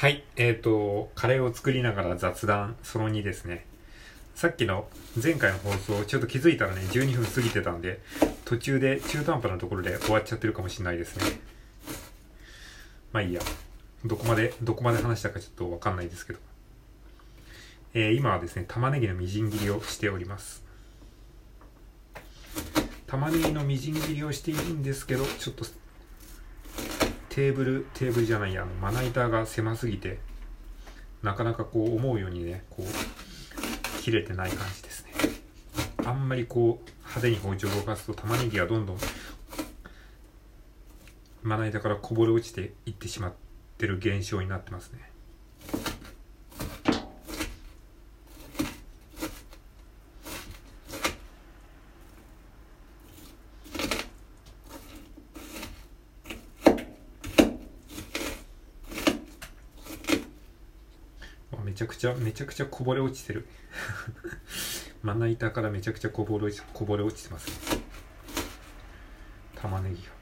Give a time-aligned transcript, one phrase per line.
[0.00, 3.66] はい、えーと、カレーを作りながら雑談その2ですね。
[4.34, 4.88] さっきの
[5.22, 8.00] 前回の放送、ちょっと気づいたらね、12分過ぎてたんで、
[8.46, 11.38] 途中で中途半端なところで終わっちゃってるかもしれないですね。
[13.12, 13.42] まあいいや。
[14.06, 16.38] どこまで、どこまで話したかちょっとわかんないですけど。
[17.92, 20.64] えー今はですね、玉ねぎのみじん切りをしております。
[23.06, 25.66] 玉ねぎのみじん切りをしているんですけど、ちょっと
[27.30, 30.18] テーブル、テーブルじゃないや、まな板が狭すぎて、
[31.22, 35.12] なかなかこう思うようにね、こう、切れてない感じですね。
[36.04, 38.98] あんまりこう、派手に包丁を動かすと玉ねぎがどんどん、
[41.42, 43.32] まな板からこぼれ落ちていってしまっ
[43.78, 45.10] てる現象になってますね。
[61.52, 63.46] あめちゃめちゃくちゃこぼれ落ちてる。
[65.04, 67.82] まな板からめちゃくちゃこぼれ落ちこぼれ落ちてますね。
[69.54, 70.19] 玉ねぎが。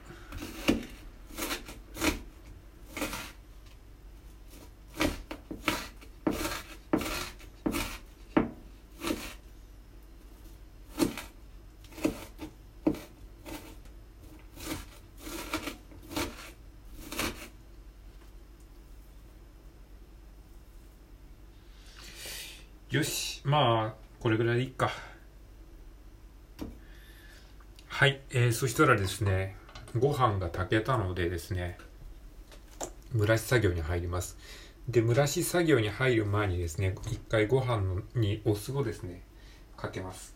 [22.91, 24.89] よしまあこれぐらいでいいか。
[27.87, 29.55] はい、えー、そしたらですね
[29.95, 31.77] ご飯が炊けたのでですね
[33.15, 34.37] 蒸らし作業に入ります。
[34.87, 39.21] で蒸らし作業に入る前にですね一回ご飯にお酢をですね
[39.77, 40.33] かけます。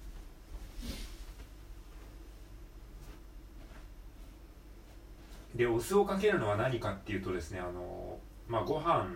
[5.55, 9.07] でお酢をかけるのは何かっていうとですねあのまあご飯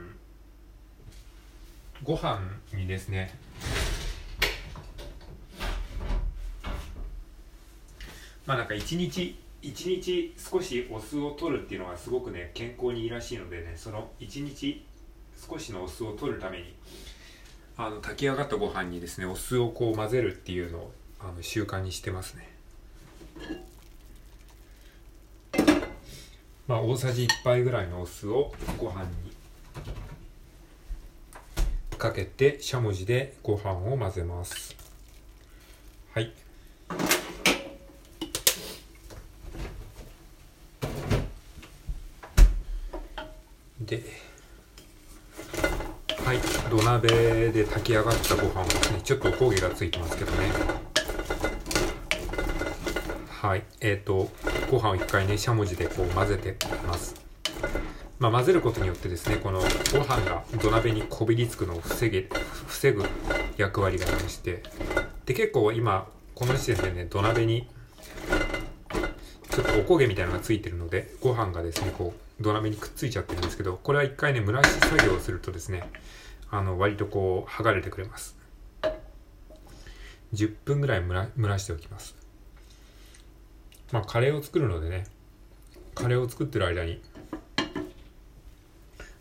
[2.03, 2.39] ご飯
[2.73, 3.37] にですね。
[8.45, 14.85] まあなんか一日一日少しお酢を取るっていうのがすごくね健康にいいらしいのでねその一日
[15.49, 16.73] 少しのお酢を取るために
[17.75, 22.49] あの炊き上がったご飯にですねお酢をこう混ぜるっていうのをあの習慣にしてますね。
[26.67, 29.09] まあ大さじ1杯ぐらいのお酢をご飯に
[31.97, 34.75] かけてしゃもじでご飯を混ぜます。
[36.13, 36.31] はい。
[43.81, 44.03] で
[46.23, 46.39] はい。
[46.69, 50.51] 土鍋で炊き上がったご飯をですねちょっとおこげがついてますけどね。
[53.29, 53.63] はい。
[53.81, 54.29] えっ、と
[54.69, 57.26] ご飯を一回ねしゃもじでこう混ぜてます。
[58.19, 62.27] まあ、混ぜることによってですねこのご飯が土鍋にこびりつくのを防げ
[62.67, 63.05] 防ぐ
[63.57, 64.63] 役割がありまして
[65.25, 67.67] で結構今この時点でね土鍋に
[69.51, 75.83] ちょっとおこげみたいなのがついてるのでご飯がですねこう土鍋にくっついちゃってるんですけどこれは一回ね蒸らし作業をするとですね
[76.49, 78.37] あの割とこう剥がれてくれます。
[80.33, 82.15] 10分ぐらい蒸ら蒸らしておきます。
[83.91, 85.05] まあカレーを作るのでね
[85.95, 87.01] カレーを作ってる間に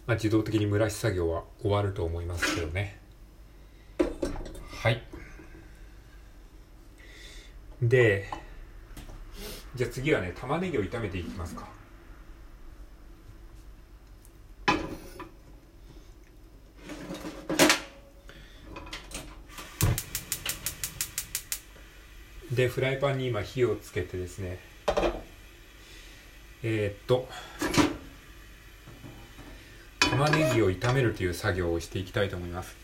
[0.07, 3.01] まあ、自動的に蒸らし作業は終わると思いますけどね。
[4.71, 5.03] はい。
[7.83, 8.31] で
[9.75, 11.69] じゃあ次はね玉ねぎを炒めていきますか。
[22.53, 24.59] でフライパンに今火をつけてですね。
[26.63, 27.29] えー、っと。
[30.17, 32.75] 玉ねぎを炒めるという作業をしていきたいと思います。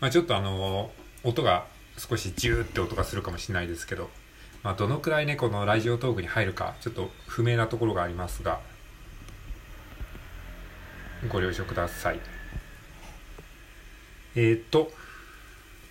[0.00, 0.90] まあ、ちょっとあの
[1.24, 1.64] 音が
[1.96, 4.10] 少しジューって音がするかもしれないですけど、
[4.62, 8.60] まあ、どのくらいねこのラジオトークに入るかちょっと不明なところがありますが
[11.30, 12.20] ご了承ください。
[14.34, 14.92] えー、っと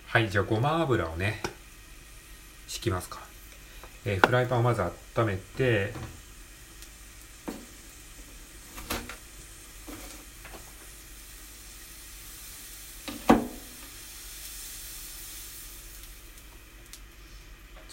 [0.06, 1.42] はいじゃあごま油をね
[2.68, 3.18] 敷きますか。
[4.04, 5.92] えーフライパンをまず温めて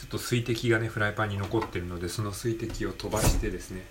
[0.09, 3.85] と水滴がねフライパンに残ってるのでその水滴を飛ばしてですね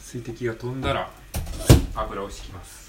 [0.00, 1.10] 水滴が飛んだら
[1.94, 2.86] 油を敷きます。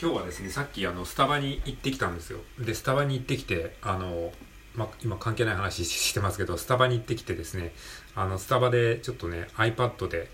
[0.00, 2.38] 今日はですねさっきあのスタバに行ってきたんですよ。
[2.60, 4.32] でスタバに行ってきてあの
[4.78, 7.74] まあ、今関係ない話し てますけどスタバに行ってきてですね
[8.14, 10.30] あのスタバでちょっとね iPad で、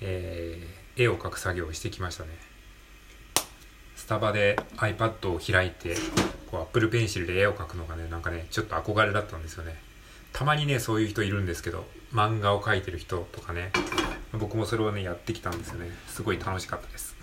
[0.00, 2.30] えー、絵を描く作業をしてきましたね。
[3.94, 5.96] スタバで iPad を開いて
[6.50, 9.80] こう Apple Pencil で絵を描くのがねなんかねちょっと憧れだったんですよね。
[10.32, 13.70] たまにねそういう人いるんですけど漫画を描いてる人とかね
[14.32, 15.90] 僕もそれをねやってきたんですよね。
[16.08, 17.16] すごい楽しかったです。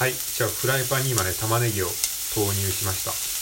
[0.00, 0.14] はい。
[0.14, 1.86] じゃあフライパンに今ね玉ねぎを
[2.34, 3.39] 投入しました。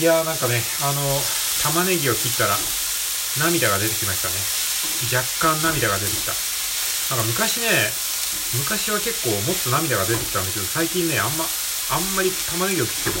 [0.00, 0.56] いやーなんかね、
[0.88, 1.04] あの、
[1.68, 2.56] 玉ねぎを切ったら
[3.44, 4.40] 涙が出てきましたね。
[5.12, 6.32] 若干涙が出てきた。
[7.12, 7.68] なんか昔ね、
[8.56, 13.20] 昔は結構もっと涙が出てきたんだけど、最近ね、あんま、あんまり玉ねぎを切って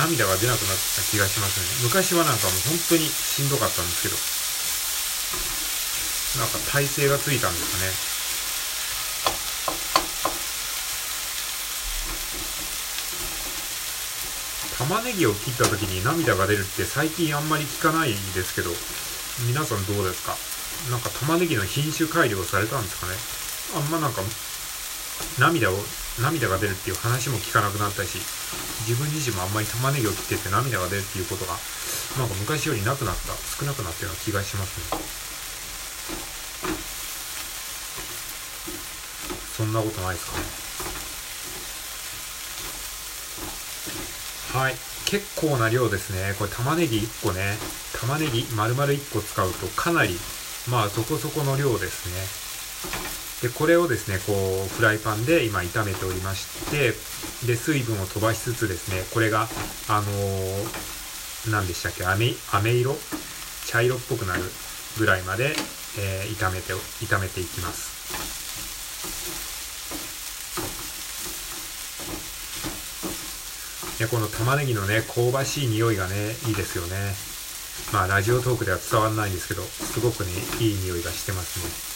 [0.00, 1.84] 涙が出なくなった気がしますね。
[1.84, 4.16] 昔はなんかもう本当にしんどかったんですけど、
[6.40, 8.17] なんか体勢がついたんですかね。
[14.88, 18.72] 玉ねぎを切った時に涙が出るって最近あんまり聞かないですけど、
[19.44, 20.32] 皆さんどうですか？
[20.88, 23.12] なんか玉ねぎの品種改良されたんですかね？
[23.76, 24.24] あんまなんか、
[25.36, 25.76] 涙を、
[26.24, 28.16] 涙が出るっていう話も聞かなくなったし、
[28.88, 31.52] 自分自身もあんまり玉ねぎを切ってて涙が出るっていうことが、
[32.16, 34.96] なんか昔よりなくなった、少なくなったような気がしますね。
[39.52, 40.67] そんなことないですかね？
[44.52, 44.74] はい。
[45.04, 46.34] 結構な量ですね。
[46.38, 47.56] これ玉ねぎ1個ね。
[48.00, 50.16] 玉ねぎ丸々1個使うとかなり、
[50.70, 52.08] まあそこそこの量です
[53.42, 53.48] ね。
[53.48, 56.92] で、これをですね、こう、フライパンで今炒めておりまして、
[57.46, 59.48] で、水分を飛ばしつつですね、これが、
[59.88, 62.96] あのー、何でしたっけ、飴、飴色？
[63.66, 64.42] 茶色っぽくなる
[64.98, 65.54] ぐらいまで、
[65.98, 66.72] えー、炒めて、
[67.04, 68.47] 炒めていきます。
[74.00, 76.14] ね、この玉ねぎのね、香ばしい匂いがね、
[76.46, 76.94] いいですよね。
[77.92, 80.30] まあ、ラジオトークでは伝わらないんですけど、すごくね、
[80.60, 81.87] いい匂いがしてますね。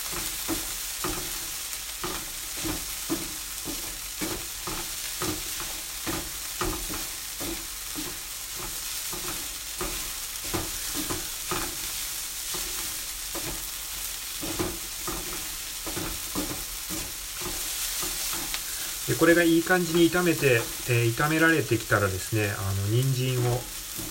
[19.12, 20.54] でこれがいい感じに炒めて、
[20.88, 23.04] えー、炒められてきたらですねあの人
[23.36, 23.60] 参を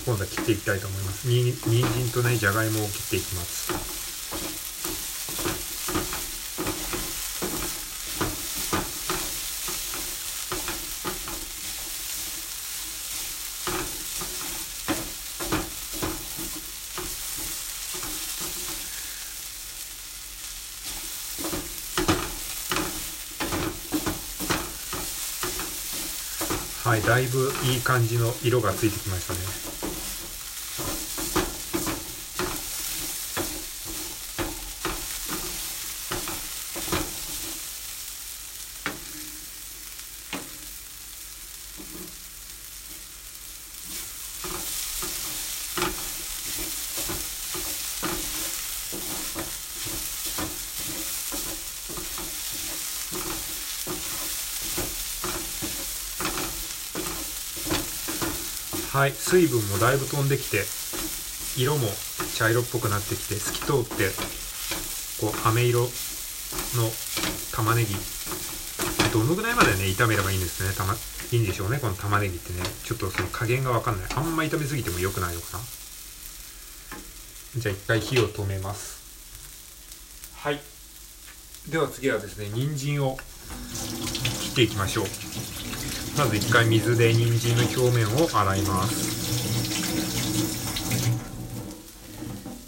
[0.06, 1.28] 今度は切っていきたいと思います。
[1.28, 3.91] に人参とねじゃがいもを切っていきます。
[26.92, 29.71] はいだいぶいい感じの色がついてきましたね。
[58.92, 59.12] はい。
[59.12, 60.66] 水分もだいぶ飛んできて
[61.58, 61.88] 色も
[62.36, 64.10] 茶色っぽくなってきて透き通って
[65.22, 65.88] こう飴色の
[67.54, 67.96] 玉ねぎ。
[69.14, 70.74] どのぐらいまでね炒めればいいんですね。
[70.76, 70.98] たまい
[71.38, 71.80] いんでしょうね。
[71.80, 72.64] この玉ねぎってね。
[72.84, 74.10] ちょっとその加減がわかんない。
[74.16, 75.64] あんま炒めすぎても良くないのかな。
[77.58, 79.00] じゃあ一回火を止めます。
[80.36, 80.60] はい。
[81.70, 83.18] では次はですね人参を
[84.42, 85.06] 切っていきましょう。
[86.22, 89.10] まず一回水で人参の表面を洗います。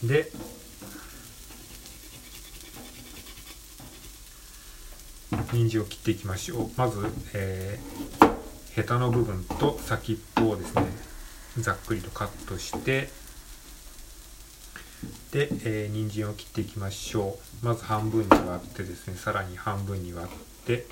[0.07, 0.31] で
[5.51, 6.71] 人参を切っていきましょう。
[6.75, 7.05] まず、
[7.35, 8.33] えー、
[8.73, 10.87] ヘタの部分と先っぽをですね
[11.59, 13.09] ざっくりとカットして
[15.31, 17.65] で、えー、人参を切っていきましょう。
[17.65, 20.87] まず半分に割ってですねさらに半分に割って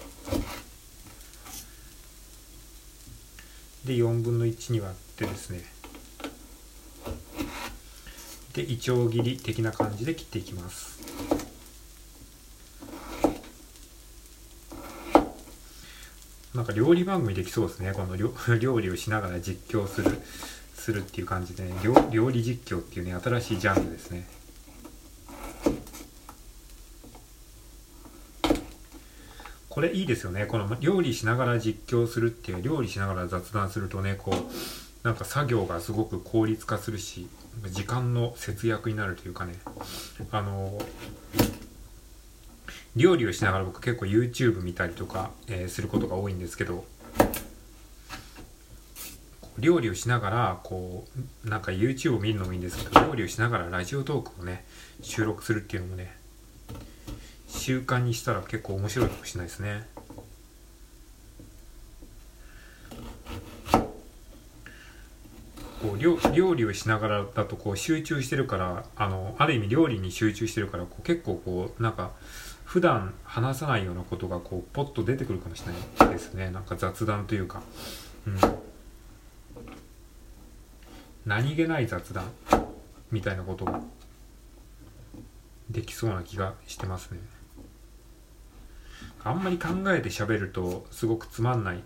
[3.86, 5.64] で4分の1に割ってですね。
[8.54, 11.00] でいちょう切り的な感じで切っていきます。
[16.54, 17.94] なんか料理番組できそうですね。
[17.94, 18.34] この料
[18.82, 20.18] 理をしながら実況する
[20.76, 21.74] するっていう感じでね。
[22.12, 24.28] 料理実況っていうね新しいジャンルですね。
[29.72, 30.46] これいいですよね。
[30.46, 37.28] この料理しながら実況するっていう料理しながら雑談するとねこうなんか作業がすごく効率化するし
[37.70, 39.56] 時間の節約になるというかね。
[40.32, 40.78] あの
[42.98, 46.84] 料理をしながら僕結構 YouTube 見たりとか、えー、することが多いんですけど
[49.58, 51.06] 料理をしながらこ
[51.46, 54.66] うなんか YouTube を見るのもいいんですけど料理をしながらラジオトークをね
[55.01, 56.21] 収録するっていうのもね
[57.51, 59.88] 習慣にしたら結構面白いかもしれないですね。
[65.81, 72.12] こう料料理をしながらだとこう集中してるからあのある意味料理に集中してるからこう結構こうなんか
[72.65, 75.74] 普段話さないようなことがこうポッと出てくるかもしれ
[76.05, 76.51] ないですね。
[76.51, 77.63] なんか雑談というか、
[78.27, 78.38] うん、
[81.25, 82.25] 何気ない雑談
[83.12, 83.81] みたいなことが
[85.70, 87.40] できそうな気がしてますね。
[89.24, 91.84] あんまり考えて喋るとすごくつまんない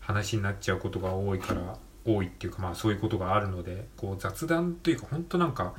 [0.00, 5.74] 話になっちゃうことが多いから多いっていうかまあそういうことがあるのでこう雑談というか本当なんか